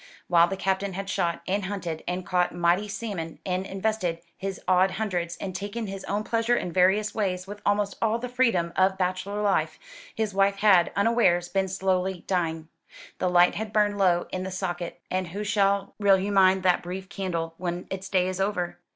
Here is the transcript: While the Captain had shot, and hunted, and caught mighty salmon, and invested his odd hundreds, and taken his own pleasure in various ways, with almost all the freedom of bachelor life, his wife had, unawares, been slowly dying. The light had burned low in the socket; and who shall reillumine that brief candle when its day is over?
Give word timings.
While 0.27 0.47
the 0.47 0.57
Captain 0.57 0.93
had 0.93 1.11
shot, 1.11 1.43
and 1.47 1.65
hunted, 1.65 2.03
and 2.07 2.25
caught 2.25 2.55
mighty 2.55 2.87
salmon, 2.87 3.37
and 3.45 3.67
invested 3.67 4.17
his 4.35 4.59
odd 4.67 4.89
hundreds, 4.89 5.37
and 5.37 5.53
taken 5.53 5.85
his 5.85 6.03
own 6.05 6.23
pleasure 6.23 6.55
in 6.55 6.71
various 6.71 7.13
ways, 7.13 7.45
with 7.45 7.61
almost 7.67 7.97
all 8.01 8.17
the 8.17 8.27
freedom 8.27 8.73
of 8.75 8.97
bachelor 8.97 9.43
life, 9.43 9.77
his 10.15 10.33
wife 10.33 10.55
had, 10.55 10.91
unawares, 10.95 11.49
been 11.49 11.67
slowly 11.67 12.23
dying. 12.25 12.67
The 13.19 13.29
light 13.29 13.53
had 13.53 13.71
burned 13.71 13.99
low 13.99 14.25
in 14.31 14.41
the 14.41 14.49
socket; 14.49 14.99
and 15.11 15.27
who 15.27 15.43
shall 15.43 15.93
reillumine 16.01 16.63
that 16.63 16.81
brief 16.81 17.07
candle 17.07 17.53
when 17.59 17.85
its 17.91 18.09
day 18.09 18.27
is 18.27 18.41
over? 18.41 18.79